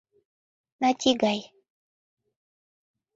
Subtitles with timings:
[0.81, 1.39] Нати гай.